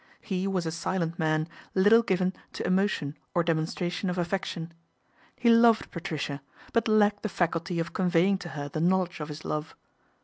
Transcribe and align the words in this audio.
He 0.21 0.47
was 0.47 0.65
a 0.65 0.71
silent 0.71 1.19
man, 1.19 1.47
little 1.75 2.01
given 2.01 2.33
to 2.53 2.65
emotion 2.65 3.15
or 3.35 3.43
demonstration 3.43 4.09
of 4.09 4.17
affec 4.17 4.45
tion. 4.45 4.73
He 5.35 5.47
loved 5.51 5.91
Patricia, 5.91 6.41
but 6.73 6.87
lacked 6.87 7.21
the 7.21 7.29
faculty 7.29 7.79
of 7.79 7.93
conveying 7.93 8.39
to 8.39 8.49
her 8.57 8.67
the 8.67 8.81
knowledge 8.81 9.19
of 9.19 9.27
his 9.29 9.45
love. 9.45 9.75